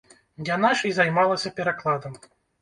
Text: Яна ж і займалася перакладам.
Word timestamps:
Яна 0.47 0.71
ж 0.79 0.89
і 0.91 0.93
займалася 0.99 1.53
перакладам. 1.61 2.17